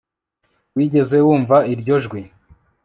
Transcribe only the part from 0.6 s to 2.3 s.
wigeze wumva iryo jwi